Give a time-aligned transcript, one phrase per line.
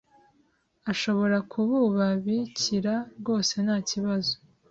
[0.91, 4.33] ashobora kububabkira rwose ntakibazo